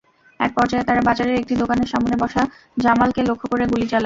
[0.39, 2.41] একপর্যায়ে তারা বাজারের একটি দোকানের সামনে বসা
[2.77, 3.99] জামালকে লক্ষ্য করে গুলি চালায়।